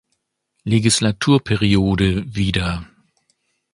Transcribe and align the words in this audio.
Legislaturperiode 0.63 2.33
wieder. 2.33 2.87